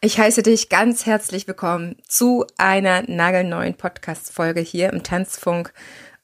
[0.00, 5.72] Ich heiße dich ganz herzlich willkommen zu einer nagelneuen Podcast-Folge hier im Tanzfunk.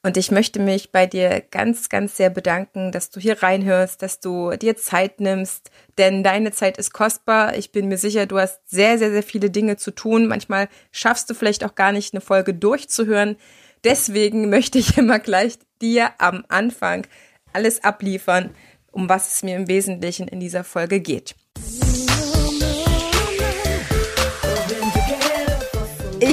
[0.01, 4.21] Und ich möchte mich bei dir ganz, ganz sehr bedanken, dass du hier reinhörst, dass
[4.21, 7.57] du dir Zeit nimmst, denn deine Zeit ist kostbar.
[7.57, 10.27] Ich bin mir sicher, du hast sehr, sehr, sehr viele Dinge zu tun.
[10.27, 13.35] Manchmal schaffst du vielleicht auch gar nicht, eine Folge durchzuhören.
[13.83, 17.05] Deswegen möchte ich immer gleich dir am Anfang
[17.51, 18.51] alles abliefern,
[18.93, 21.35] um was es mir im Wesentlichen in dieser Folge geht.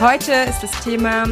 [0.00, 1.24] Heute ist das Thema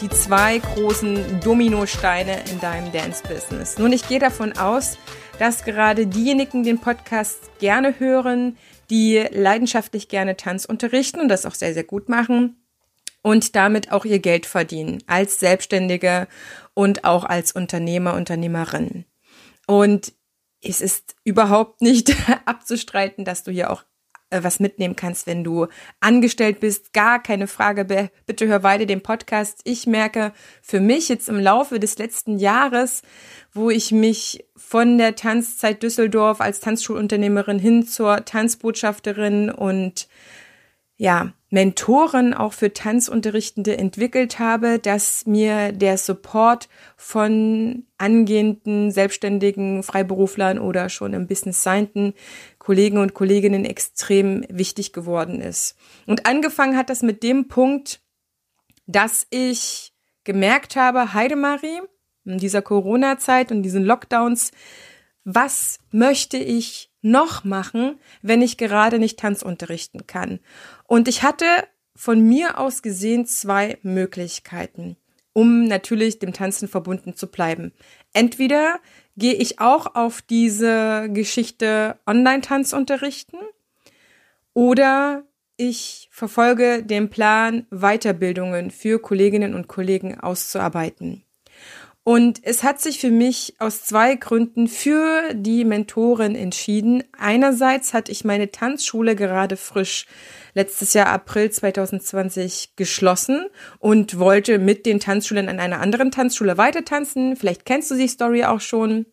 [0.00, 3.78] die zwei großen Dominosteine in deinem Dance-Business.
[3.78, 4.98] Nun, ich gehe davon aus,
[5.38, 8.58] dass gerade diejenigen den Podcast gerne hören,
[8.90, 12.62] die leidenschaftlich gerne Tanz unterrichten und das auch sehr, sehr gut machen
[13.22, 16.28] und damit auch ihr Geld verdienen als Selbstständige
[16.74, 19.04] und auch als Unternehmer, Unternehmerin.
[19.66, 20.12] Und
[20.62, 23.84] es ist überhaupt nicht abzustreiten, dass du hier auch
[24.30, 25.68] äh, was mitnehmen kannst, wenn du
[26.00, 26.92] angestellt bist.
[26.92, 28.10] Gar keine Frage.
[28.26, 29.60] Bitte hör weiter den Podcast.
[29.64, 33.02] Ich merke für mich jetzt im Laufe des letzten Jahres,
[33.52, 40.08] wo ich mich von der Tanzzeit Düsseldorf als Tanzschulunternehmerin hin zur Tanzbotschafterin und
[40.96, 50.58] ja, Mentoren auch für Tanzunterrichtende entwickelt habe, dass mir der Support von angehenden selbstständigen Freiberuflern
[50.58, 52.14] oder schon im Business seienden
[52.58, 55.76] Kollegen und Kolleginnen extrem wichtig geworden ist.
[56.06, 58.00] Und angefangen hat das mit dem Punkt,
[58.86, 59.92] dass ich
[60.24, 61.80] gemerkt habe, Heidemarie,
[62.24, 64.50] in dieser Corona-Zeit und diesen Lockdowns,
[65.26, 70.38] was möchte ich noch machen, wenn ich gerade nicht Tanz unterrichten kann?
[70.84, 71.46] Und ich hatte
[71.96, 74.96] von mir aus gesehen zwei Möglichkeiten,
[75.32, 77.72] um natürlich dem Tanzen verbunden zu bleiben.
[78.12, 78.78] Entweder
[79.16, 83.38] gehe ich auch auf diese Geschichte Online-Tanz unterrichten
[84.54, 85.24] oder
[85.56, 91.25] ich verfolge den Plan, Weiterbildungen für Kolleginnen und Kollegen auszuarbeiten.
[92.08, 97.02] Und es hat sich für mich aus zwei Gründen für die Mentorin entschieden.
[97.18, 100.06] Einerseits hatte ich meine Tanzschule gerade frisch
[100.54, 103.46] letztes Jahr April 2020 geschlossen
[103.80, 107.34] und wollte mit den Tanzschulen an einer anderen Tanzschule weiter tanzen.
[107.34, 109.06] Vielleicht kennst du die Story auch schon.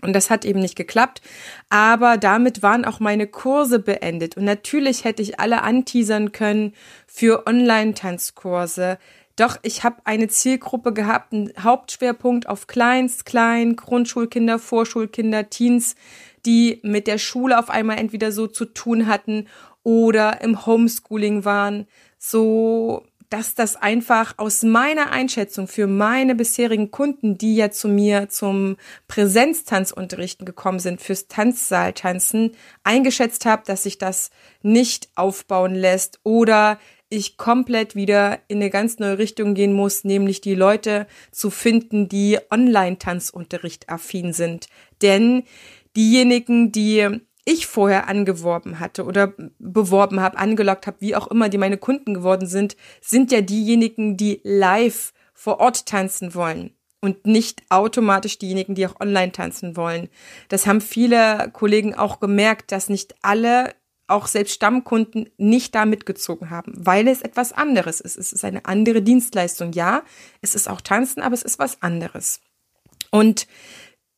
[0.00, 1.22] Und das hat eben nicht geklappt.
[1.70, 4.36] Aber damit waren auch meine Kurse beendet.
[4.36, 6.72] Und natürlich hätte ich alle anteasern können
[7.08, 8.98] für Online-Tanzkurse.
[9.38, 15.94] Doch ich habe eine Zielgruppe gehabt, einen Hauptschwerpunkt auf Kleinst, Klein, Grundschulkinder, Vorschulkinder, Teens,
[16.44, 19.46] die mit der Schule auf einmal entweder so zu tun hatten
[19.84, 21.86] oder im Homeschooling waren,
[22.18, 28.28] so dass das einfach aus meiner Einschätzung für meine bisherigen Kunden, die ja zu mir
[28.30, 32.52] zum Präsenztanzunterrichten gekommen sind, fürs Tanzsaaltanzen,
[32.84, 34.30] eingeschätzt habe, dass sich das
[34.62, 36.78] nicht aufbauen lässt oder
[37.10, 42.08] ich komplett wieder in eine ganz neue Richtung gehen muss, nämlich die Leute zu finden,
[42.08, 44.68] die Online-Tanzunterricht affin sind.
[45.00, 45.44] Denn
[45.96, 51.56] diejenigen, die ich vorher angeworben hatte oder beworben habe, angelockt habe, wie auch immer, die
[51.56, 57.62] meine Kunden geworden sind, sind ja diejenigen, die live vor Ort tanzen wollen und nicht
[57.70, 60.08] automatisch diejenigen, die auch online tanzen wollen.
[60.48, 63.72] Das haben viele Kollegen auch gemerkt, dass nicht alle
[64.08, 68.16] auch selbst Stammkunden nicht da mitgezogen haben, weil es etwas anderes ist.
[68.16, 69.72] Es ist eine andere Dienstleistung.
[69.72, 70.02] Ja,
[70.40, 72.40] es ist auch Tanzen, aber es ist was anderes.
[73.10, 73.46] Und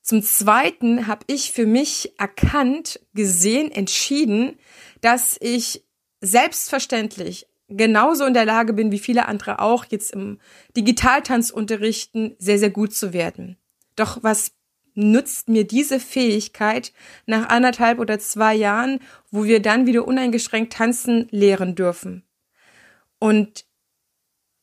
[0.02, 4.58] zum Zweiten habe ich für mich erkannt, gesehen, entschieden,
[5.00, 5.84] dass ich
[6.20, 10.38] selbstverständlich genauso in der Lage bin wie viele andere auch, jetzt im
[10.76, 13.56] Digitaltanzunterrichten sehr, sehr gut zu werden.
[13.96, 14.52] Doch was
[15.00, 16.92] nützt mir diese Fähigkeit
[17.26, 19.00] nach anderthalb oder zwei Jahren,
[19.30, 22.24] wo wir dann wieder uneingeschränkt tanzen lehren dürfen.
[23.18, 23.64] Und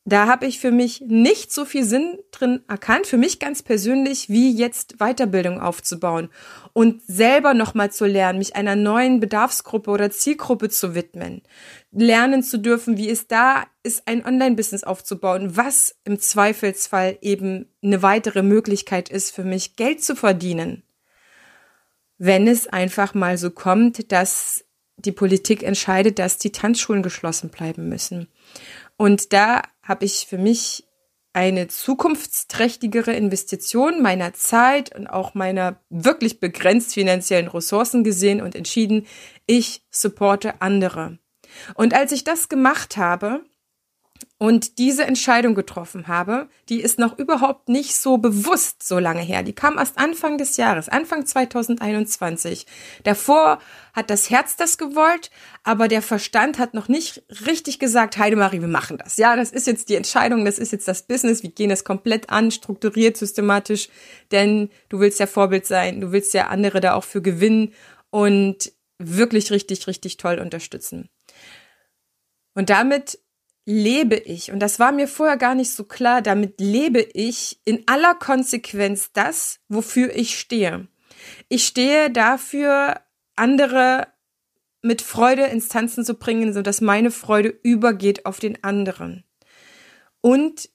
[0.08, 4.28] da habe ich für mich nicht so viel Sinn drin erkannt, für mich ganz persönlich,
[4.28, 6.28] wie jetzt Weiterbildung aufzubauen
[6.72, 11.42] und selber nochmal zu lernen, mich einer neuen Bedarfsgruppe oder Zielgruppe zu widmen,
[11.90, 18.02] lernen zu dürfen, wie es da ist, ein Online-Business aufzubauen, was im Zweifelsfall eben eine
[18.02, 20.82] weitere Möglichkeit ist für mich, Geld zu verdienen.
[22.18, 24.64] wenn es einfach mal so kommt, dass
[24.96, 28.28] die Politik entscheidet, dass die Tanzschulen geschlossen bleiben müssen.
[28.96, 30.84] Und da habe ich für mich
[31.32, 39.06] eine zukunftsträchtigere Investition meiner Zeit und auch meiner wirklich begrenzt finanziellen Ressourcen gesehen und entschieden,
[39.46, 41.18] ich supporte andere.
[41.74, 43.44] Und als ich das gemacht habe,
[44.40, 49.42] und diese Entscheidung getroffen habe, die ist noch überhaupt nicht so bewusst so lange her.
[49.42, 52.64] Die kam erst Anfang des Jahres, Anfang 2021.
[53.02, 53.58] Davor
[53.92, 55.32] hat das Herz das gewollt,
[55.64, 59.16] aber der Verstand hat noch nicht richtig gesagt, Heidemarie, wir machen das.
[59.16, 62.30] Ja, das ist jetzt die Entscheidung, das ist jetzt das Business, wir gehen das komplett
[62.30, 63.88] an, strukturiert, systematisch,
[64.30, 67.74] denn du willst ja Vorbild sein, du willst ja andere da auch für gewinnen
[68.10, 71.08] und wirklich richtig, richtig toll unterstützen.
[72.54, 73.18] Und damit
[73.68, 77.82] lebe ich, und das war mir vorher gar nicht so klar, damit lebe ich in
[77.86, 80.88] aller Konsequenz das, wofür ich stehe.
[81.50, 83.02] Ich stehe dafür,
[83.36, 84.06] andere
[84.80, 89.24] mit Freude ins Tanzen zu bringen, so dass meine Freude übergeht auf den anderen.
[90.22, 90.70] Und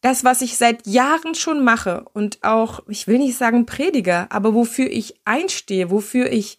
[0.00, 4.54] das, was ich seit Jahren schon mache und auch, ich will nicht sagen Prediger, aber
[4.54, 6.58] wofür ich einstehe, wofür ich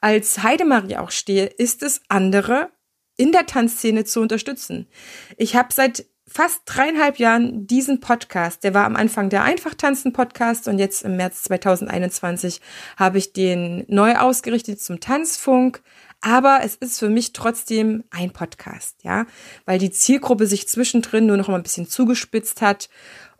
[0.00, 2.72] als Heidemarie auch stehe, ist es, andere
[3.16, 4.88] in der Tanzszene zu unterstützen.
[5.36, 8.64] Ich habe seit fast dreieinhalb Jahren diesen Podcast.
[8.64, 12.60] Der war am Anfang der Einfach tanzen Podcast und jetzt im März 2021
[12.96, 15.82] habe ich den neu ausgerichtet zum Tanzfunk.
[16.20, 19.26] Aber es ist für mich trotzdem ein Podcast, ja,
[19.64, 22.88] weil die Zielgruppe sich zwischendrin nur noch mal ein bisschen zugespitzt hat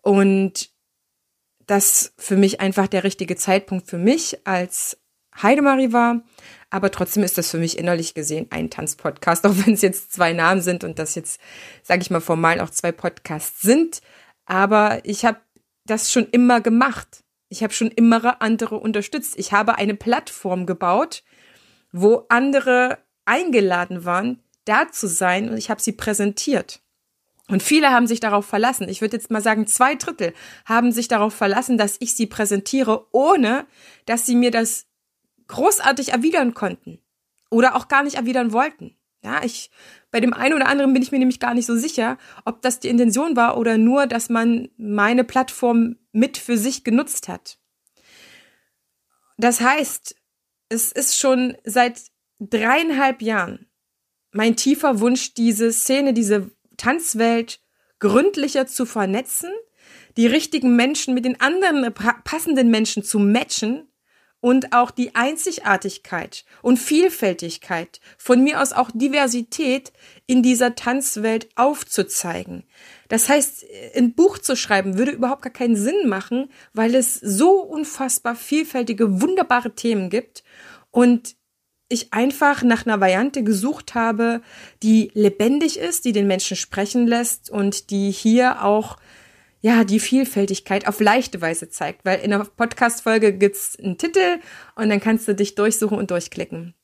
[0.02, 0.70] und
[1.66, 4.98] das für mich einfach der richtige Zeitpunkt für mich als
[5.40, 6.22] Heidemarie war.
[6.70, 10.32] Aber trotzdem ist das für mich innerlich gesehen ein Tanzpodcast, auch wenn es jetzt zwei
[10.32, 11.40] Namen sind und das jetzt,
[11.82, 14.00] sage ich mal, formal auch zwei Podcasts sind.
[14.46, 15.38] Aber ich habe
[15.84, 17.24] das schon immer gemacht.
[17.48, 19.34] Ich habe schon immer andere unterstützt.
[19.36, 21.22] Ich habe eine Plattform gebaut,
[21.92, 26.80] wo andere eingeladen waren, da zu sein und ich habe sie präsentiert.
[27.48, 28.88] Und viele haben sich darauf verlassen.
[28.88, 30.32] Ich würde jetzt mal sagen, zwei Drittel
[30.64, 33.66] haben sich darauf verlassen, dass ich sie präsentiere, ohne
[34.06, 34.86] dass sie mir das
[35.52, 36.98] großartig erwidern konnten
[37.50, 38.96] oder auch gar nicht erwidern wollten.
[39.22, 39.70] Ja, ich,
[40.10, 42.80] bei dem einen oder anderen bin ich mir nämlich gar nicht so sicher, ob das
[42.80, 47.58] die Intention war oder nur, dass man meine Plattform mit für sich genutzt hat.
[49.36, 50.16] Das heißt,
[50.70, 52.00] es ist schon seit
[52.40, 53.66] dreieinhalb Jahren
[54.32, 57.60] mein tiefer Wunsch, diese Szene, diese Tanzwelt
[57.98, 59.50] gründlicher zu vernetzen,
[60.16, 61.92] die richtigen Menschen mit den anderen
[62.24, 63.91] passenden Menschen zu matchen
[64.42, 69.92] und auch die Einzigartigkeit und Vielfältigkeit, von mir aus auch Diversität
[70.26, 72.64] in dieser Tanzwelt aufzuzeigen.
[73.08, 77.60] Das heißt, ein Buch zu schreiben würde überhaupt gar keinen Sinn machen, weil es so
[77.60, 80.42] unfassbar vielfältige, wunderbare Themen gibt
[80.90, 81.36] und
[81.88, 84.42] ich einfach nach einer Variante gesucht habe,
[84.82, 88.96] die lebendig ist, die den Menschen sprechen lässt und die hier auch
[89.62, 94.40] ja, die Vielfältigkeit auf leichte Weise zeigt, weil in der Podcast-Folge gibt's einen Titel
[94.74, 96.74] und dann kannst du dich durchsuchen und durchklicken.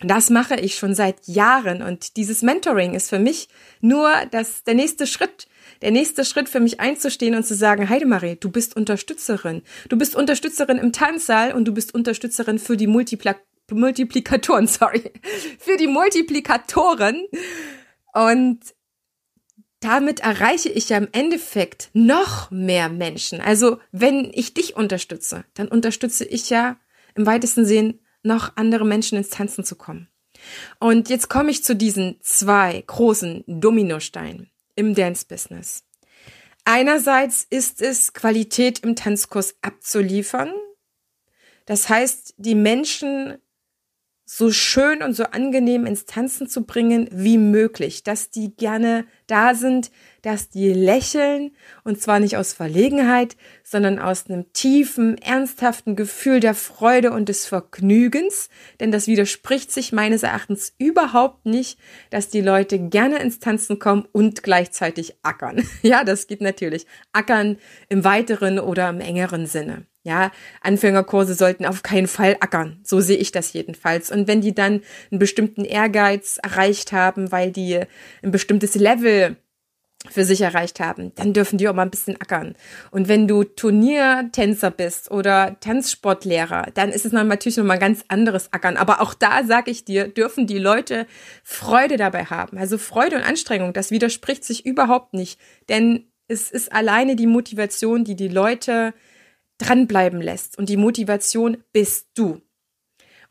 [0.00, 3.48] Das mache ich schon seit Jahren und dieses Mentoring ist für mich
[3.80, 5.46] nur das, der nächste Schritt.
[5.82, 9.62] Der nächste Schritt für mich einzustehen und zu sagen, Heidemarie, du bist Unterstützerin.
[9.88, 13.36] Du bist Unterstützerin im Tanzsaal und du bist Unterstützerin für die Multipla
[13.70, 15.12] Multiplikatoren, sorry,
[15.58, 17.26] für die Multiplikatoren.
[18.12, 18.60] Und
[19.82, 23.40] damit erreiche ich ja im Endeffekt noch mehr Menschen.
[23.40, 26.76] Also wenn ich dich unterstütze, dann unterstütze ich ja
[27.14, 30.08] im weitesten Sinn noch andere Menschen ins Tanzen zu kommen.
[30.78, 35.84] Und jetzt komme ich zu diesen zwei großen Dominosteinen im Dance-Business.
[36.64, 40.52] Einerseits ist es Qualität im Tanzkurs abzuliefern.
[41.66, 43.38] Das heißt, die Menschen
[44.24, 49.54] so schön und so angenehm ins Tanzen zu bringen wie möglich, dass die gerne da
[49.54, 51.52] sind, dass die lächeln
[51.84, 57.46] und zwar nicht aus Verlegenheit, sondern aus einem tiefen, ernsthaften Gefühl der Freude und des
[57.46, 61.78] Vergnügens, denn das widerspricht sich meines Erachtens überhaupt nicht,
[62.10, 65.66] dass die Leute gerne ins Tanzen kommen und gleichzeitig ackern.
[65.82, 66.86] Ja, das geht natürlich.
[67.12, 67.56] Ackern
[67.88, 69.86] im weiteren oder im engeren Sinne.
[70.04, 72.80] Ja, Anfängerkurse sollten auf keinen Fall ackern.
[72.82, 74.10] So sehe ich das jedenfalls.
[74.10, 74.80] Und wenn die dann
[75.12, 77.80] einen bestimmten Ehrgeiz erreicht haben, weil die
[78.22, 79.21] ein bestimmtes Level
[80.10, 82.54] für sich erreicht haben, dann dürfen die auch mal ein bisschen ackern.
[82.90, 88.52] Und wenn du Turniertänzer bist oder Tanzsportlehrer, dann ist es natürlich noch mal ganz anderes
[88.52, 88.76] Ackern.
[88.76, 91.06] Aber auch da sage ich dir, dürfen die Leute
[91.44, 92.58] Freude dabei haben.
[92.58, 95.38] Also Freude und Anstrengung, das widerspricht sich überhaupt nicht.
[95.68, 98.94] Denn es ist alleine die Motivation, die die Leute
[99.58, 100.58] dranbleiben lässt.
[100.58, 102.40] Und die Motivation bist du.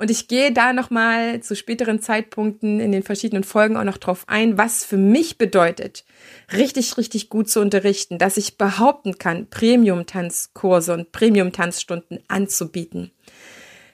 [0.01, 4.23] Und ich gehe da nochmal zu späteren Zeitpunkten in den verschiedenen Folgen auch noch drauf
[4.25, 6.05] ein, was für mich bedeutet,
[6.51, 13.11] richtig, richtig gut zu unterrichten, dass ich behaupten kann, Premium-Tanzkurse und Premium-Tanzstunden anzubieten.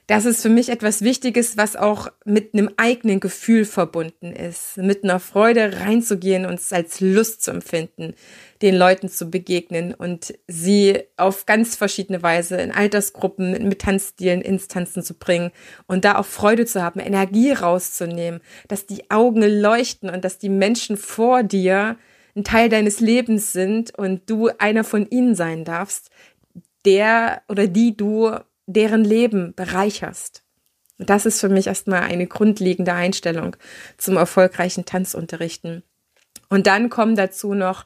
[0.07, 5.03] Das ist für mich etwas Wichtiges, was auch mit einem eigenen Gefühl verbunden ist, mit
[5.03, 8.13] einer Freude reinzugehen und es als Lust zu empfinden,
[8.61, 14.69] den Leuten zu begegnen und sie auf ganz verschiedene Weise in Altersgruppen mit Tanzstilen ins
[14.69, 15.51] Tanzen zu bringen
[15.87, 20.47] und da auch Freude zu haben, Energie rauszunehmen, dass die Augen leuchten und dass die
[20.47, 21.97] Menschen vor dir
[22.33, 26.11] ein Teil deines Lebens sind und du einer von ihnen sein darfst,
[26.85, 28.37] der oder die du
[28.67, 30.43] deren Leben bereicherst.
[30.99, 33.55] Und das ist für mich erstmal eine grundlegende Einstellung
[33.97, 35.83] zum erfolgreichen Tanzunterrichten.
[36.49, 37.83] Und dann kommen dazu noch,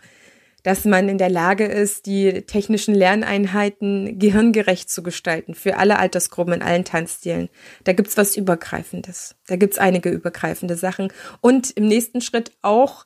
[0.64, 6.54] dass man in der Lage ist, die technischen Lerneinheiten gehirngerecht zu gestalten für alle Altersgruppen
[6.54, 7.50] in allen Tanzstilen.
[7.84, 9.36] Da gibt's was Übergreifendes.
[9.48, 11.12] Da gibt's einige übergreifende Sachen.
[11.42, 13.06] Und im nächsten Schritt auch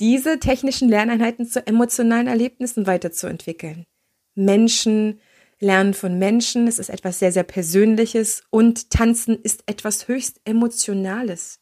[0.00, 3.86] diese technischen Lerneinheiten zu emotionalen Erlebnissen weiterzuentwickeln.
[4.34, 5.20] Menschen
[5.58, 11.60] Lernen von Menschen, es ist etwas sehr, sehr Persönliches und Tanzen ist etwas höchst Emotionales.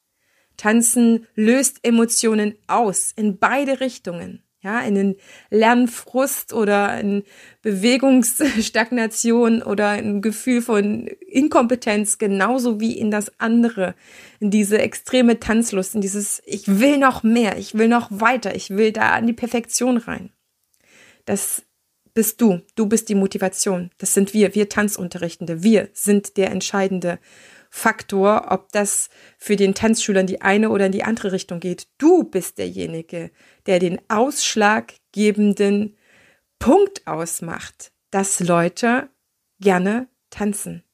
[0.56, 4.40] Tanzen löst Emotionen aus in beide Richtungen.
[4.62, 5.16] Ja, in den
[5.50, 7.24] Lernfrust oder in
[7.60, 13.94] Bewegungsstagnation oder ein Gefühl von Inkompetenz, genauso wie in das andere,
[14.40, 18.70] in diese extreme Tanzlust, in dieses, ich will noch mehr, ich will noch weiter, ich
[18.70, 20.30] will da an die Perfektion rein.
[21.26, 21.62] Das
[22.14, 22.62] bist du.
[22.76, 23.90] Du bist die Motivation.
[23.99, 25.62] Das sind wir, wir Tanzunterrichtende.
[25.62, 27.18] Wir sind der entscheidende
[27.71, 31.88] Faktor, ob das für den Tanzschüler in die eine oder in die andere Richtung geht.
[31.99, 33.33] Du bist derjenige,
[33.66, 35.97] der den ausschlaggebenden
[36.61, 39.09] Punkt ausmacht, dass Leute
[39.61, 40.85] gerne tanzen.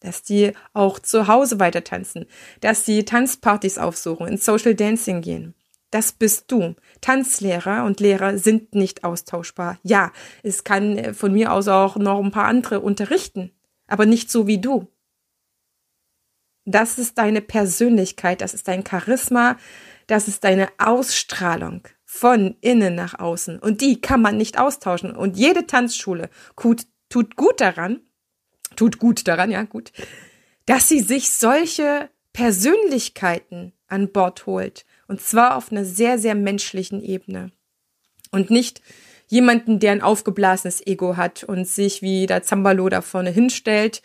[0.00, 2.26] Dass die auch zu Hause weiter tanzen,
[2.60, 5.54] dass sie Tanzpartys aufsuchen, ins Social Dancing gehen.
[5.90, 6.74] Das bist du.
[7.00, 9.78] Tanzlehrer und Lehrer sind nicht austauschbar.
[9.82, 13.52] Ja, es kann äh, von mir aus auch noch ein paar andere unterrichten,
[13.86, 14.88] aber nicht so wie du.
[16.66, 19.56] Das ist deine Persönlichkeit, das ist dein Charisma,
[20.06, 23.58] das ist deine Ausstrahlung von innen nach außen.
[23.58, 25.16] Und die kann man nicht austauschen.
[25.16, 28.00] Und jede Tanzschule tut, tut gut daran,
[28.76, 29.92] tut gut daran, ja, gut,
[30.66, 37.02] dass sie sich solche Persönlichkeiten an Bord holt und zwar auf einer sehr, sehr menschlichen
[37.02, 37.50] Ebene.
[38.30, 38.82] Und nicht
[39.26, 44.02] jemanden, der ein aufgeblasenes Ego hat und sich wie der Zambalo da vorne hinstellt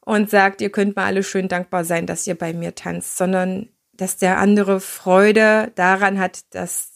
[0.00, 3.68] und sagt, ihr könnt mal alle schön dankbar sein, dass ihr bei mir tanzt, sondern
[3.92, 6.92] dass der andere Freude daran hat, dass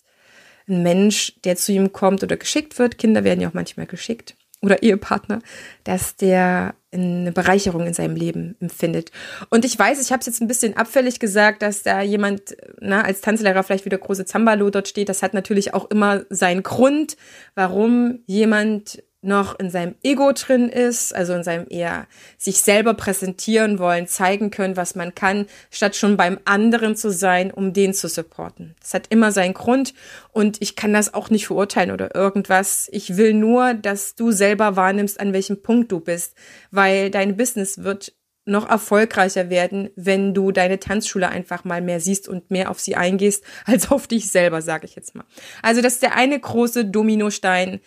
[0.68, 4.37] ein Mensch, der zu ihm kommt oder geschickt wird, Kinder werden ja auch manchmal geschickt,
[4.62, 5.40] oder Ehepartner,
[5.85, 9.12] dass der eine Bereicherung in seinem Leben empfindet.
[9.49, 13.02] Und ich weiß, ich habe es jetzt ein bisschen abfällig gesagt, dass da jemand na,
[13.02, 15.09] als Tanzlehrer vielleicht wieder große Zambalo dort steht.
[15.09, 17.16] Das hat natürlich auch immer seinen Grund,
[17.54, 22.06] warum jemand noch in seinem Ego drin ist, also in seinem eher
[22.38, 27.50] sich selber präsentieren wollen, zeigen können, was man kann, statt schon beim anderen zu sein,
[27.50, 28.74] um den zu supporten.
[28.80, 29.92] Das hat immer seinen Grund
[30.32, 32.88] und ich kann das auch nicht verurteilen oder irgendwas.
[32.92, 36.34] Ich will nur, dass du selber wahrnimmst, an welchem Punkt du bist,
[36.70, 38.14] weil dein Business wird
[38.46, 42.96] noch erfolgreicher werden, wenn du deine Tanzschule einfach mal mehr siehst und mehr auf sie
[42.96, 45.24] eingehst, als auf dich selber, sage ich jetzt mal.
[45.62, 47.80] Also das ist der eine große Dominostein,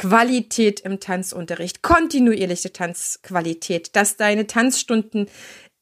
[0.00, 5.26] Qualität im Tanzunterricht, kontinuierliche Tanzqualität, dass deine Tanzstunden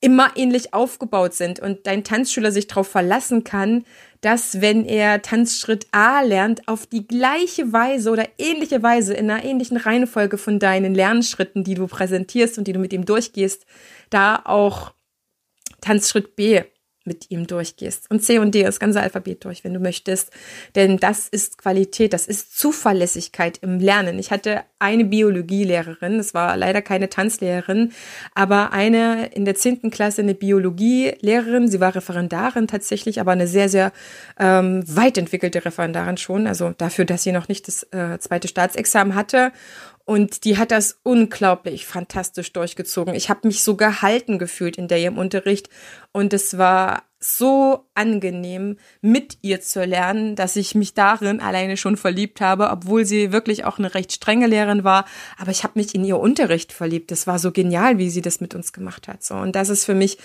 [0.01, 3.85] immer ähnlich aufgebaut sind und dein Tanzschüler sich darauf verlassen kann,
[4.21, 9.45] dass wenn er Tanzschritt A lernt, auf die gleiche Weise oder ähnliche Weise in einer
[9.45, 13.67] ähnlichen Reihenfolge von deinen Lernschritten, die du präsentierst und die du mit ihm durchgehst,
[14.11, 14.95] da auch
[15.81, 16.63] Tanzschritt B
[17.09, 18.09] mit ihm durchgehst.
[18.11, 20.31] Und C und D, das ganze Alphabet durch, wenn du möchtest.
[20.77, 24.21] Denn das ist Qualität, das ist Zuverlässigkeit im Lernen.
[24.21, 27.93] Ich hatte eine Biologielehrerin, das war leider keine Tanzlehrerin,
[28.35, 31.69] aber eine in der zehnten Klasse eine Biologielehrerin.
[31.69, 33.93] Sie war Referendarin tatsächlich, aber eine sehr, sehr
[34.39, 36.47] ähm, weit entwickelte Referendarin schon.
[36.47, 39.51] Also dafür, dass sie noch nicht das äh, zweite Staatsexamen hatte.
[40.09, 43.15] Und die hat das unglaublich fantastisch durchgezogen.
[43.15, 45.69] Ich habe mich so gehalten gefühlt in der ihrem Unterricht.
[46.13, 51.99] Und es war so angenehm, mit ihr zu lernen, dass ich mich darin alleine schon
[51.99, 55.05] verliebt habe, obwohl sie wirklich auch eine recht strenge Lehrerin war.
[55.37, 57.11] Aber ich habe mich in ihr Unterricht verliebt.
[57.11, 59.23] Das war so genial, wie sie das mit uns gemacht hat.
[59.23, 60.17] So und das ist für mich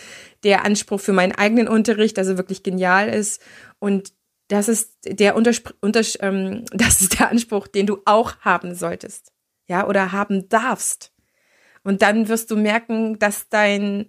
[0.46, 3.42] der Anspruch für meinen eigenen Unterricht, dass er wirklich genial ist.
[3.80, 4.13] Und
[4.48, 9.33] das ist der Unterspr Unter ähm, das ist der Anspruch, den du auch haben solltest
[9.67, 11.12] ja, oder haben darfst.
[11.84, 14.08] Und dann wirst du merken, dass dein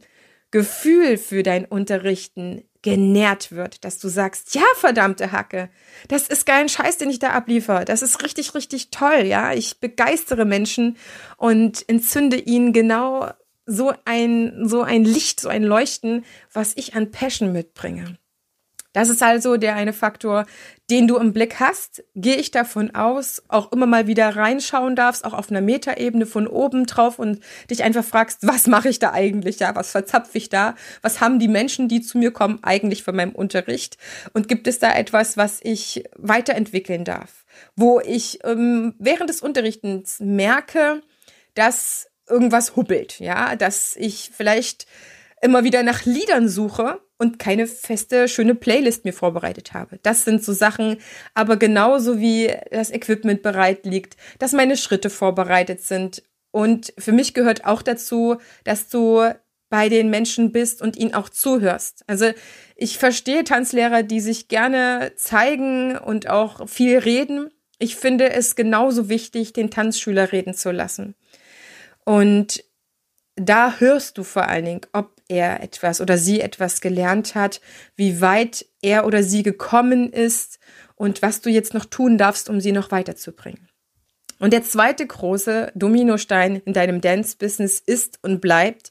[0.50, 5.70] Gefühl für dein Unterrichten genährt wird, dass du sagst, ja, verdammte Hacke,
[6.06, 7.84] das ist geilen Scheiß, den ich da abliefere.
[7.84, 9.52] Das ist richtig, richtig toll, ja.
[9.54, 10.96] Ich begeistere Menschen
[11.38, 13.30] und entzünde ihnen genau
[13.66, 18.18] so ein, so ein Licht, so ein Leuchten, was ich an Passion mitbringe.
[18.94, 20.46] Das ist also der eine Faktor,
[20.88, 22.04] den du im Blick hast.
[22.14, 26.46] Gehe ich davon aus, auch immer mal wieder reinschauen darfst, auch auf einer Metaebene von
[26.46, 29.58] oben drauf und dich einfach fragst, was mache ich da eigentlich?
[29.58, 30.76] Ja, was verzapfe ich da?
[31.02, 33.98] Was haben die Menschen, die zu mir kommen, eigentlich von meinem Unterricht?
[34.32, 37.44] Und gibt es da etwas, was ich weiterentwickeln darf?
[37.74, 41.02] Wo ich ähm, während des Unterrichtens merke,
[41.54, 44.86] dass irgendwas hubbelt, ja, dass ich vielleicht
[45.42, 49.99] immer wieder nach Liedern suche und keine feste, schöne Playlist mir vorbereitet habe.
[50.02, 50.99] Das sind so Sachen,
[51.33, 56.23] aber genauso wie das Equipment bereit liegt, dass meine Schritte vorbereitet sind.
[56.50, 59.25] Und für mich gehört auch dazu, dass du
[59.71, 62.04] bei den Menschen bist und ihnen auch zuhörst.
[62.07, 62.26] Also
[62.76, 67.50] ich verstehe Tanzlehrer, die sich gerne zeigen und auch viel reden.
[67.78, 71.14] Ich finde es genauso wichtig, den Tanzschüler reden zu lassen.
[72.04, 72.62] Und
[73.37, 77.61] da hörst du vor allen Dingen, ob er etwas oder sie etwas gelernt hat,
[77.97, 80.59] wie weit er oder sie gekommen ist
[80.97, 83.69] und was du jetzt noch tun darfst, um sie noch weiterzubringen.
[84.38, 88.91] Und der zweite große Dominostein in deinem Dance-Business ist und bleibt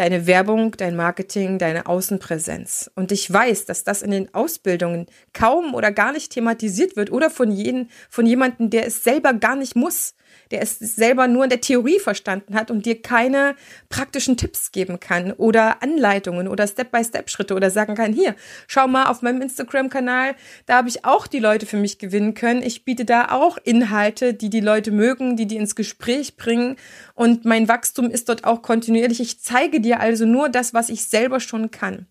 [0.00, 2.90] deine Werbung, dein Marketing, deine Außenpräsenz.
[2.94, 5.04] Und ich weiß, dass das in den Ausbildungen
[5.34, 9.56] kaum oder gar nicht thematisiert wird oder von, jeden, von jemandem, der es selber gar
[9.56, 10.14] nicht muss
[10.50, 13.54] der es selber nur in der Theorie verstanden hat und dir keine
[13.88, 18.34] praktischen Tipps geben kann oder Anleitungen oder Step-by-Step-Schritte oder sagen kann, hier,
[18.66, 20.34] schau mal auf meinem Instagram-Kanal,
[20.66, 22.62] da habe ich auch die Leute für mich gewinnen können.
[22.62, 26.76] Ich biete da auch Inhalte, die die Leute mögen, die die ins Gespräch bringen
[27.14, 29.20] und mein Wachstum ist dort auch kontinuierlich.
[29.20, 32.06] Ich zeige dir also nur das, was ich selber schon kann.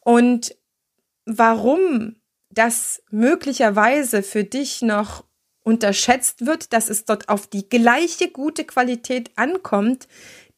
[0.00, 0.54] Und
[1.24, 2.16] warum
[2.50, 5.24] das möglicherweise für dich noch
[5.64, 10.08] unterschätzt wird, dass es dort auf die gleiche gute Qualität ankommt,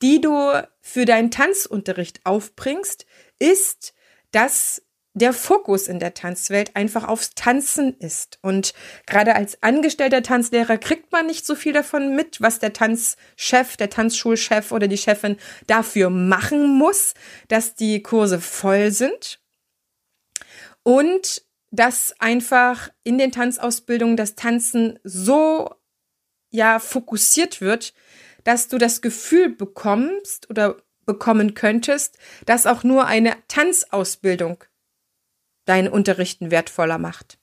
[0.03, 3.07] die du für deinen Tanzunterricht aufbringst,
[3.39, 3.95] ist,
[4.33, 4.83] dass
[5.15, 8.39] der Fokus in der Tanzwelt einfach aufs Tanzen ist.
[8.43, 8.75] Und
[9.07, 13.91] gerade als angestellter Tanzlehrer kriegt man nicht so viel davon mit, was der Tanzchef, der
[13.91, 15.37] Tanzschulchef oder die Chefin
[15.69, 17.15] dafür machen muss,
[17.47, 19.41] dass die Kurse voll sind.
[20.83, 25.75] Und dass einfach in den Tanzausbildungen das Tanzen so
[26.51, 27.95] ja fokussiert wird,
[28.43, 34.65] dass du das Gefühl bekommst oder bekommen könntest, dass auch nur eine Tanzausbildung
[35.65, 37.39] dein Unterrichten wertvoller macht.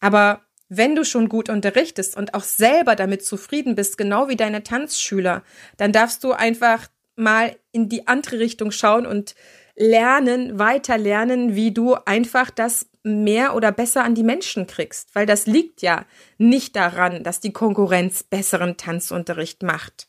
[0.00, 4.62] Aber wenn du schon gut unterrichtest und auch selber damit zufrieden bist, genau wie deine
[4.62, 5.42] Tanzschüler,
[5.76, 9.34] dann darfst du einfach mal in die andere Richtung schauen und
[9.76, 15.24] lernen, weiter lernen, wie du einfach das mehr oder besser an die Menschen kriegst, weil
[15.24, 16.04] das liegt ja
[16.36, 20.08] nicht daran, dass die Konkurrenz besseren Tanzunterricht macht,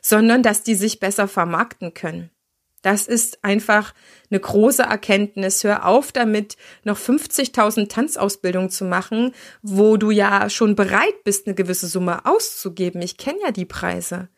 [0.00, 2.30] sondern dass die sich besser vermarkten können.
[2.82, 3.94] Das ist einfach
[4.30, 5.64] eine große Erkenntnis.
[5.64, 11.54] Hör auf damit, noch 50.000 Tanzausbildungen zu machen, wo du ja schon bereit bist, eine
[11.54, 13.02] gewisse Summe auszugeben.
[13.02, 14.28] Ich kenne ja die Preise.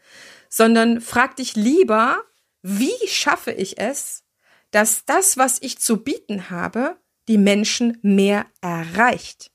[0.49, 2.23] Sondern frag dich lieber,
[2.63, 4.25] wie schaffe ich es,
[4.71, 6.97] dass das, was ich zu bieten habe,
[7.29, 9.53] die Menschen mehr erreicht.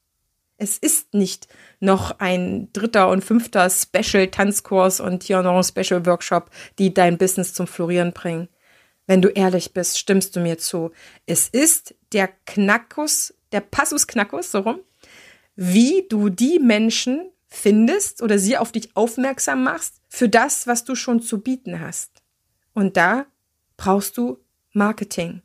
[0.58, 1.48] Es ist nicht
[1.80, 7.18] noch ein dritter und fünfter Special Tanzkurs und hier noch ein Special Workshop, die dein
[7.18, 8.50] Business zum Florieren bringen.
[9.08, 10.92] Wenn du ehrlich bist, stimmst du mir zu.
[11.26, 14.80] Es ist der Knackus, der Passus Knackus, so rum,
[15.56, 20.96] wie du die Menschen findest oder sie auf dich aufmerksam machst für das, was du
[20.96, 22.22] schon zu bieten hast.
[22.74, 23.26] Und da
[23.78, 24.44] brauchst du
[24.74, 25.42] Marketing.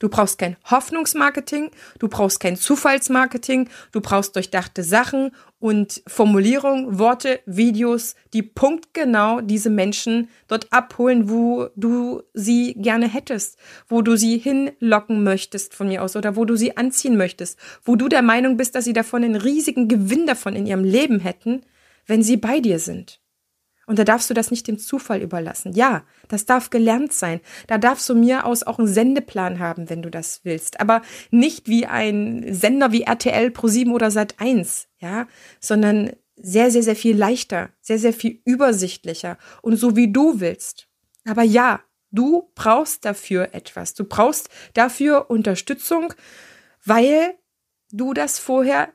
[0.00, 7.40] Du brauchst kein Hoffnungsmarketing, du brauchst kein Zufallsmarketing, du brauchst durchdachte Sachen und Formulierungen, Worte,
[7.44, 13.58] Videos, die punktgenau diese Menschen dort abholen, wo du sie gerne hättest,
[13.88, 17.94] wo du sie hinlocken möchtest von mir aus oder wo du sie anziehen möchtest, wo
[17.94, 21.60] du der Meinung bist, dass sie davon einen riesigen Gewinn davon in ihrem Leben hätten,
[22.06, 23.20] wenn sie bei dir sind.
[23.90, 25.72] Und da darfst du das nicht dem Zufall überlassen.
[25.72, 27.40] Ja, das darf gelernt sein.
[27.66, 30.78] Da darfst du mir aus auch einen Sendeplan haben, wenn du das willst.
[30.78, 35.26] Aber nicht wie ein Sender wie RTL, Pro7 oder Sat1, ja,
[35.58, 40.86] sondern sehr, sehr, sehr viel leichter, sehr, sehr viel übersichtlicher und so wie du willst.
[41.28, 41.80] Aber ja,
[42.12, 43.94] du brauchst dafür etwas.
[43.94, 46.14] Du brauchst dafür Unterstützung,
[46.84, 47.34] weil
[47.90, 48.92] du das vorher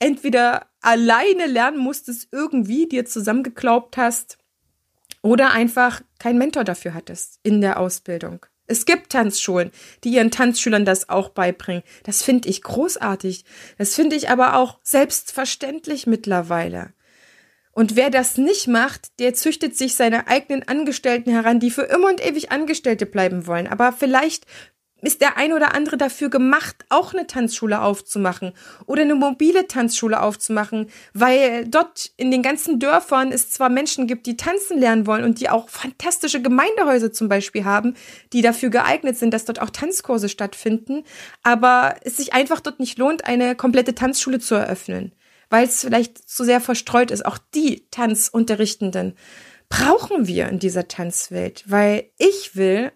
[0.00, 4.38] entweder alleine lernen musstest, irgendwie dir zusammengeklaubt hast
[5.22, 8.44] oder einfach keinen Mentor dafür hattest in der Ausbildung.
[8.66, 9.70] Es gibt Tanzschulen,
[10.04, 11.82] die ihren Tanzschülern das auch beibringen.
[12.04, 13.44] Das finde ich großartig.
[13.76, 16.92] Das finde ich aber auch selbstverständlich mittlerweile.
[17.72, 22.08] Und wer das nicht macht, der züchtet sich seine eigenen Angestellten heran, die für immer
[22.08, 23.66] und ewig Angestellte bleiben wollen.
[23.66, 24.46] Aber vielleicht
[25.02, 28.52] ist der ein oder andere dafür gemacht, auch eine Tanzschule aufzumachen
[28.86, 34.26] oder eine mobile Tanzschule aufzumachen, weil dort in den ganzen Dörfern es zwar Menschen gibt,
[34.26, 37.94] die tanzen lernen wollen und die auch fantastische Gemeindehäuser zum Beispiel haben,
[38.32, 41.02] die dafür geeignet sind, dass dort auch Tanzkurse stattfinden,
[41.42, 45.12] aber es sich einfach dort nicht lohnt, eine komplette Tanzschule zu eröffnen,
[45.50, 47.26] weil es vielleicht zu sehr verstreut ist.
[47.26, 49.16] Auch die Tanzunterrichtenden
[49.68, 52.92] brauchen wir in dieser Tanzwelt, weil ich will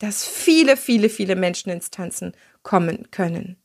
[0.00, 2.32] dass viele, viele, viele Menschen ins Tanzen
[2.62, 3.56] kommen können.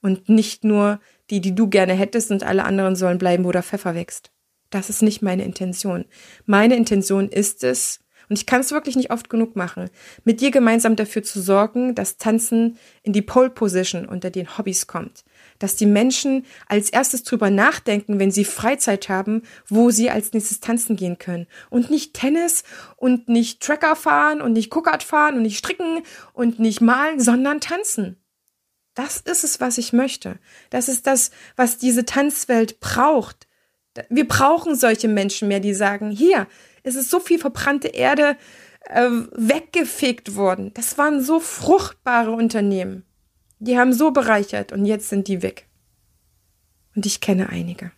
[0.00, 3.64] Und nicht nur die, die du gerne hättest und alle anderen sollen bleiben, wo der
[3.64, 4.30] Pfeffer wächst.
[4.70, 6.04] Das ist nicht meine Intention.
[6.46, 9.88] Meine Intention ist es, und ich kann es wirklich nicht oft genug machen,
[10.24, 14.86] mit dir gemeinsam dafür zu sorgen, dass Tanzen in die Pole Position unter den Hobbys
[14.86, 15.24] kommt
[15.58, 20.60] dass die Menschen als erstes drüber nachdenken, wenn sie Freizeit haben, wo sie als nächstes
[20.60, 21.46] tanzen gehen können.
[21.70, 22.64] Und nicht Tennis
[22.96, 27.60] und nicht Tracker fahren und nicht Guckart fahren und nicht stricken und nicht malen, sondern
[27.60, 28.16] tanzen.
[28.94, 30.38] Das ist es, was ich möchte.
[30.70, 33.46] Das ist das, was diese Tanzwelt braucht.
[34.08, 36.46] Wir brauchen solche Menschen mehr, die sagen, hier,
[36.82, 38.36] es ist so viel verbrannte Erde
[38.88, 40.72] äh, weggefegt worden.
[40.74, 43.04] Das waren so fruchtbare Unternehmen.
[43.60, 45.68] Die haben so bereichert und jetzt sind die weg.
[46.94, 47.92] Und ich kenne einige.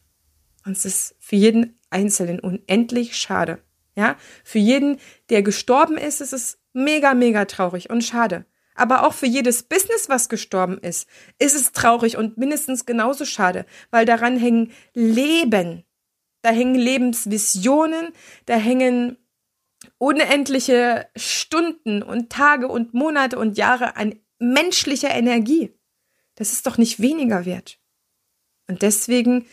[0.64, 3.62] Und es ist für jeden Einzelnen unendlich schade.
[3.96, 8.46] Ja, für jeden, der gestorben ist, ist es mega, mega traurig und schade.
[8.74, 13.66] Aber auch für jedes Business, was gestorben ist, ist es traurig und mindestens genauso schade,
[13.90, 15.84] weil daran hängen Leben.
[16.42, 18.12] Da hängen Lebensvisionen,
[18.46, 19.18] da hängen
[19.98, 25.72] unendliche Stunden und Tage und Monate und Jahre an menschlicher Energie.
[26.34, 27.78] Das ist doch nicht weniger wert.
[28.66, 29.46] Und deswegen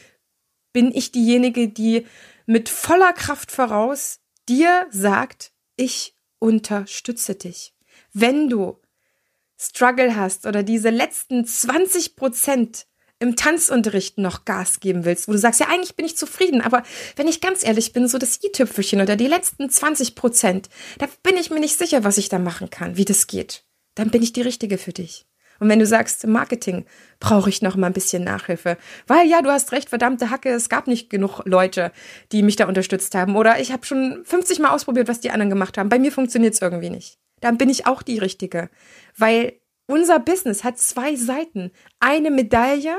[0.73, 2.07] bin ich diejenige, die
[2.45, 7.73] mit voller Kraft voraus dir sagt, ich unterstütze dich.
[8.13, 8.79] Wenn du
[9.59, 12.87] Struggle hast oder diese letzten 20 Prozent
[13.19, 16.83] im Tanzunterricht noch Gas geben willst, wo du sagst, ja, eigentlich bin ich zufrieden, aber
[17.15, 20.69] wenn ich ganz ehrlich bin, so das i-Tüpfelchen oder die letzten 20 Prozent,
[20.99, 23.66] da bin ich mir nicht sicher, was ich da machen kann, wie das geht
[23.97, 25.25] dann bin ich die Richtige für dich.
[25.59, 26.85] Und wenn du sagst, Marketing,
[27.19, 28.77] brauche ich noch mal ein bisschen Nachhilfe.
[29.07, 31.91] Weil ja, du hast recht, verdammte Hacke, es gab nicht genug Leute,
[32.31, 33.35] die mich da unterstützt haben.
[33.35, 35.89] Oder ich habe schon 50 Mal ausprobiert, was die anderen gemacht haben.
[35.89, 37.17] Bei mir funktioniert es irgendwie nicht.
[37.41, 38.69] Dann bin ich auch die Richtige.
[39.17, 41.71] Weil unser Business hat zwei Seiten.
[41.99, 42.95] Eine Medaille,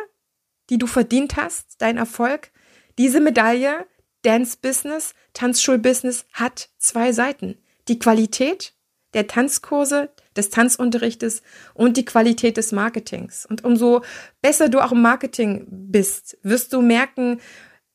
[0.70, 2.50] die du verdient hast, dein Erfolg.
[2.98, 3.86] Diese Medaille,
[4.22, 7.58] Dance Business, Tanzschulbusiness, hat zwei Seiten.
[7.86, 8.74] Die Qualität
[9.14, 11.42] der Tanzkurse, des Tanzunterrichtes
[11.74, 13.44] und die Qualität des Marketings.
[13.44, 14.02] Und umso
[14.40, 17.40] besser du auch im Marketing bist, wirst du merken,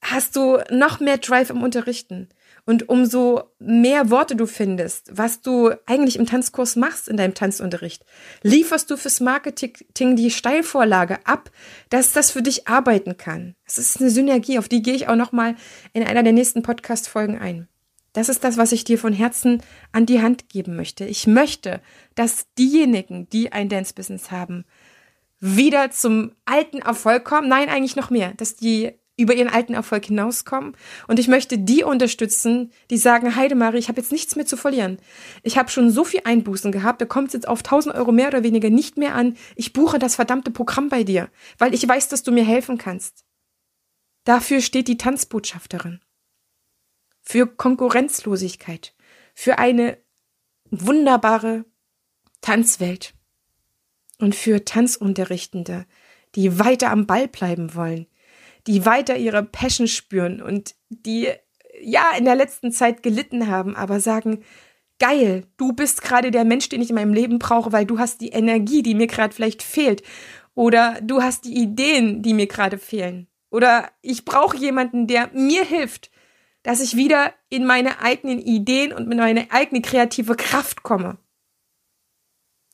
[0.01, 2.29] hast du noch mehr Drive im Unterrichten.
[2.65, 8.05] Und umso mehr Worte du findest, was du eigentlich im Tanzkurs machst in deinem Tanzunterricht,
[8.41, 11.51] lieferst du fürs Marketing die Steilvorlage ab,
[11.89, 13.55] dass das für dich arbeiten kann.
[13.65, 15.55] Es ist eine Synergie, auf die gehe ich auch noch mal
[15.91, 17.67] in einer der nächsten Podcast Folgen ein.
[18.13, 21.05] Das ist das, was ich dir von Herzen an die Hand geben möchte.
[21.05, 21.81] Ich möchte,
[22.15, 24.65] dass diejenigen, die ein Dance-Business haben,
[25.39, 27.49] wieder zum alten Erfolg kommen.
[27.49, 30.75] Nein, eigentlich noch mehr, dass die über ihren alten Erfolg hinauskommen.
[31.07, 34.97] Und ich möchte die unterstützen, die sagen, Heidemarie, ich habe jetzt nichts mehr zu verlieren.
[35.43, 38.27] Ich habe schon so viel Einbußen gehabt, da kommt es jetzt auf 1000 Euro mehr
[38.27, 39.35] oder weniger nicht mehr an.
[39.55, 43.23] Ich buche das verdammte Programm bei dir, weil ich weiß, dass du mir helfen kannst.
[44.23, 45.99] Dafür steht die Tanzbotschafterin
[47.23, 48.93] für Konkurrenzlosigkeit,
[49.33, 49.97] für eine
[50.69, 51.65] wunderbare
[52.41, 53.13] Tanzwelt
[54.19, 55.85] und für Tanzunterrichtende,
[56.35, 58.07] die weiter am Ball bleiben wollen,
[58.67, 61.29] die weiter ihre Passion spüren und die
[61.81, 64.43] ja in der letzten Zeit gelitten haben, aber sagen,
[64.99, 68.21] geil, du bist gerade der Mensch, den ich in meinem Leben brauche, weil du hast
[68.21, 70.03] die Energie, die mir gerade vielleicht fehlt.
[70.55, 73.27] Oder du hast die Ideen, die mir gerade fehlen.
[73.49, 76.11] Oder ich brauche jemanden, der mir hilft,
[76.63, 81.17] dass ich wieder in meine eigenen Ideen und mit meiner eigenen kreative Kraft komme.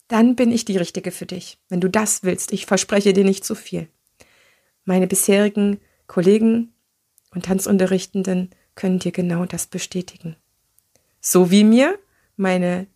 [0.08, 2.52] Dann bin ich die Richtige für dich, wenn du das willst.
[2.52, 3.88] Ich verspreche dir nicht zu viel.
[4.84, 6.72] Meine bisherigen Kollegen
[7.32, 10.36] und Tanzunterrichtenden können dir genau das bestätigen.
[11.20, 11.98] So wie mir
[12.36, 12.86] meine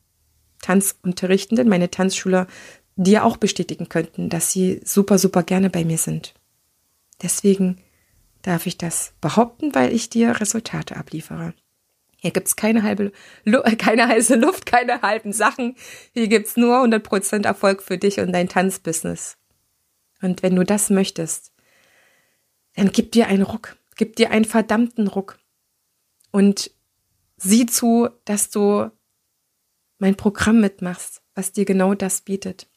[0.62, 2.46] Tanzunterrichtenden, meine Tanzschüler
[2.96, 6.34] dir auch bestätigen könnten, dass sie super, super gerne bei mir sind.
[7.22, 7.78] Deswegen
[8.44, 11.54] darf ich das behaupten, weil ich dir Resultate abliefere.
[12.16, 13.12] Hier gibt's keine halbe,
[13.78, 15.76] keine heiße Luft, keine halben Sachen.
[16.12, 19.36] Hier gibt's nur 100% Erfolg für dich und dein Tanzbusiness.
[20.22, 21.52] Und wenn du das möchtest,
[22.76, 25.38] dann gib dir einen Ruck, gib dir einen verdammten Ruck.
[26.30, 26.70] Und
[27.36, 28.90] sieh zu, dass du
[29.98, 32.68] mein Programm mitmachst, was dir genau das bietet.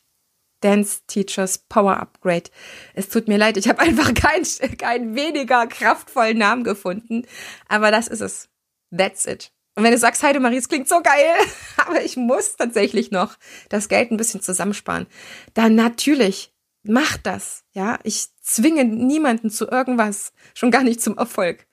[0.61, 2.49] Dance Teachers Power Upgrade.
[2.93, 4.45] Es tut mir leid, ich habe einfach keinen
[4.77, 7.23] kein weniger kraftvollen Namen gefunden,
[7.67, 8.49] aber das ist es.
[8.95, 9.51] That's it.
[9.75, 11.35] Und wenn du sagst, Heide Marie, es klingt so geil,
[11.77, 13.35] aber ich muss tatsächlich noch
[13.69, 15.05] das Geld ein bisschen zusammensparen,
[15.53, 16.51] dann natürlich
[16.83, 17.63] mach das.
[17.73, 21.67] Ja, ich zwinge niemanden zu irgendwas, schon gar nicht zum Erfolg.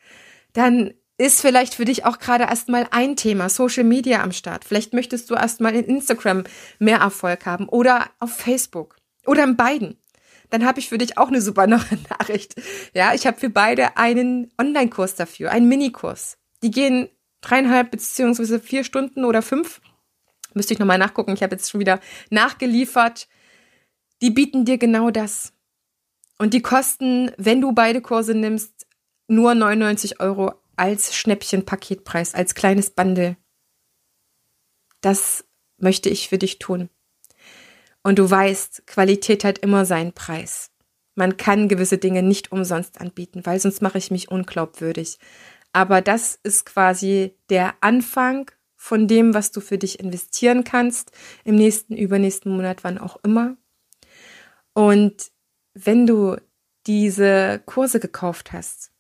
[0.53, 4.64] Dann ist vielleicht für dich auch gerade erstmal ein Thema, Social Media am Start.
[4.64, 6.44] Vielleicht möchtest du erstmal in Instagram
[6.79, 8.96] mehr Erfolg haben oder auf Facebook
[9.27, 9.98] oder in beiden.
[10.50, 12.55] Dann habe ich für dich auch eine super Nachricht.
[12.94, 16.37] Ja, ich habe für beide einen Online-Kurs dafür, einen Minikurs.
[16.62, 17.09] Die gehen
[17.40, 19.81] dreieinhalb beziehungsweise vier Stunden oder fünf.
[20.55, 21.33] Müsste ich nochmal nachgucken.
[21.33, 22.00] Ich habe jetzt schon wieder
[22.31, 23.29] nachgeliefert.
[24.22, 25.53] Die bieten dir genau das.
[26.38, 28.87] Und die kosten, wenn du beide Kurse nimmst,
[29.29, 33.37] nur 99 Euro als Schnäppchen-Paketpreis, als kleines Bundle.
[35.00, 35.44] Das
[35.78, 36.88] möchte ich für dich tun.
[38.02, 40.70] Und du weißt, Qualität hat immer seinen Preis.
[41.14, 45.18] Man kann gewisse Dinge nicht umsonst anbieten, weil sonst mache ich mich unglaubwürdig.
[45.72, 51.12] Aber das ist quasi der Anfang von dem, was du für dich investieren kannst
[51.44, 53.56] im nächsten, übernächsten Monat, wann auch immer.
[54.74, 55.30] Und
[55.72, 56.37] wenn du
[56.87, 58.92] diese Kurse gekauft hast,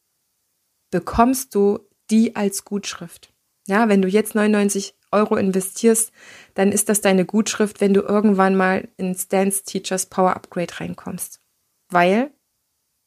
[0.94, 3.32] bekommst du die als Gutschrift.
[3.66, 6.12] Ja, wenn du jetzt 99 Euro investierst,
[6.54, 11.40] dann ist das deine Gutschrift, wenn du irgendwann mal ins Dance Teachers Power Upgrade reinkommst.
[11.88, 12.30] Weil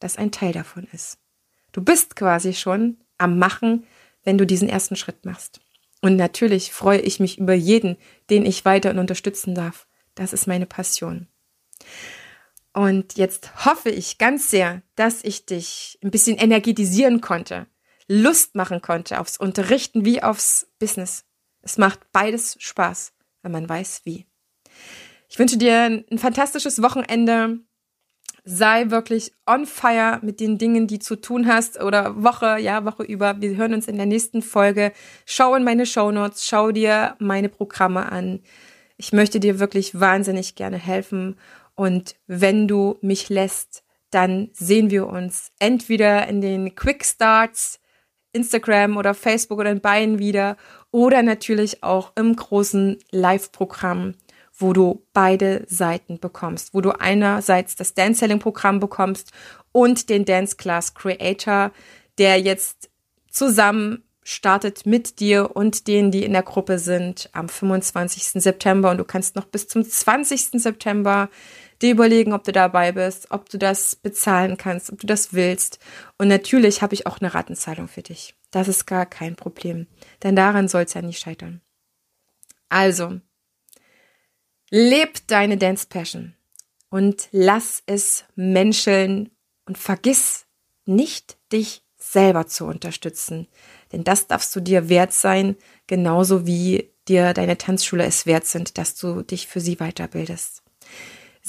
[0.00, 1.16] das ein Teil davon ist.
[1.72, 3.86] Du bist quasi schon am Machen,
[4.22, 5.62] wenn du diesen ersten Schritt machst.
[6.02, 7.96] Und natürlich freue ich mich über jeden,
[8.28, 9.88] den ich weiter und unterstützen darf.
[10.14, 11.26] Das ist meine Passion.
[12.74, 17.66] Und jetzt hoffe ich ganz sehr, dass ich dich ein bisschen energetisieren konnte,
[18.08, 21.24] Lust machen konnte aufs Unterrichten wie aufs Business.
[21.60, 24.26] Es macht beides Spaß, wenn man weiß wie.
[25.28, 27.58] Ich wünsche dir ein fantastisches Wochenende.
[28.44, 33.02] Sei wirklich on fire mit den Dingen, die zu tun hast oder Woche, ja, Woche
[33.02, 33.42] über.
[33.42, 34.92] Wir hören uns in der nächsten Folge.
[35.26, 38.40] Schau in meine Show Notes, schau dir meine Programme an.
[38.96, 41.36] Ich möchte dir wirklich wahnsinnig gerne helfen.
[41.74, 47.80] Und wenn du mich lässt, dann sehen wir uns entweder in den Quick Starts
[48.38, 50.56] Instagram oder Facebook oder in beiden wieder
[50.90, 54.14] oder natürlich auch im großen Live-Programm,
[54.56, 59.32] wo du beide Seiten bekommst, wo du einerseits das Dance Selling Programm bekommst
[59.72, 61.72] und den Dance Class Creator,
[62.18, 62.90] der jetzt
[63.30, 68.42] zusammen startet mit dir und denen, die in der Gruppe sind, am 25.
[68.42, 70.60] September und du kannst noch bis zum 20.
[70.60, 71.30] September
[71.82, 75.78] dir überlegen, ob du dabei bist, ob du das bezahlen kannst, ob du das willst.
[76.18, 78.34] Und natürlich habe ich auch eine Ratenzahlung für dich.
[78.50, 79.86] Das ist gar kein Problem,
[80.22, 81.60] denn daran soll es ja nicht scheitern.
[82.68, 83.20] Also,
[84.70, 86.34] leb deine Dance Passion
[86.90, 89.30] und lass es menscheln
[89.66, 90.46] und vergiss
[90.86, 93.48] nicht, dich selber zu unterstützen.
[93.92, 98.78] Denn das darfst du dir wert sein, genauso wie dir deine Tanzschule es wert sind,
[98.78, 100.62] dass du dich für sie weiterbildest.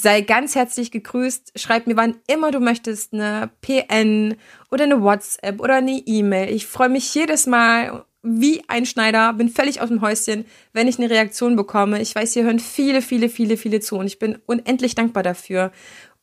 [0.02, 1.60] Sei ganz herzlich gegrüßt.
[1.60, 4.34] Schreib mir, wann immer du möchtest, eine PN
[4.70, 6.54] oder eine WhatsApp oder eine E-Mail.
[6.54, 10.98] Ich freue mich jedes Mal wie ein Schneider, bin völlig aus dem Häuschen, wenn ich
[10.98, 12.00] eine Reaktion bekomme.
[12.00, 15.70] Ich weiß, hier hören viele, viele, viele, viele zu und ich bin unendlich dankbar dafür.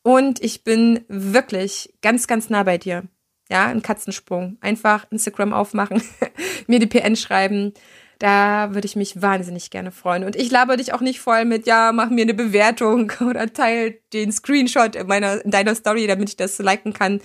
[0.02, 3.04] Und ich bin wirklich ganz, ganz nah bei dir.
[3.48, 4.58] Ja, ein Katzensprung.
[4.60, 6.02] Einfach Instagram aufmachen,
[6.66, 7.74] mir die PN schreiben.
[8.18, 10.24] Da würde ich mich wahnsinnig gerne freuen.
[10.24, 14.00] Und ich laber dich auch nicht voll mit, ja, mach mir eine Bewertung oder teil
[14.12, 17.20] den Screenshot in, meiner, in deiner Story, damit ich das liken kann.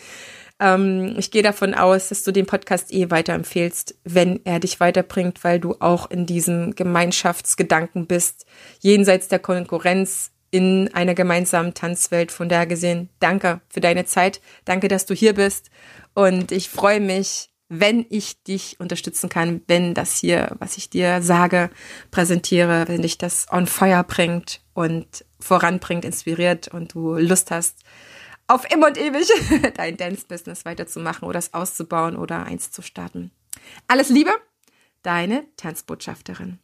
[0.59, 5.43] Ähm, ich gehe davon aus, dass du den Podcast eh weiterempfehlst, wenn er dich weiterbringt,
[5.43, 8.45] weil du auch in diesem Gemeinschaftsgedanken bist,
[8.79, 12.31] jenseits der Konkurrenz in einer gemeinsamen Tanzwelt.
[12.31, 14.39] Von daher gesehen, danke für deine Zeit.
[14.65, 15.71] Danke, dass du hier bist.
[16.13, 21.21] Und ich freue mich, wenn ich dich unterstützen kann, wenn das hier, was ich dir
[21.21, 21.69] sage,
[22.11, 27.79] präsentiere, wenn dich das on fire bringt und voranbringt, inspiriert und du Lust hast,
[28.47, 29.27] auf immer und ewig
[29.75, 33.31] dein Dance-Business weiterzumachen oder es auszubauen oder eins zu starten.
[33.87, 34.31] Alles Liebe,
[35.01, 36.59] deine Tanzbotschafterin.